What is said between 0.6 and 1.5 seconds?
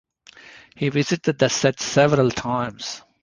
He visited the